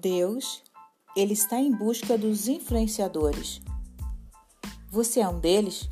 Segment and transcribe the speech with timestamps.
[0.00, 0.62] Deus,
[1.16, 3.60] ele está em busca dos influenciadores.
[4.90, 5.88] Você é um deles?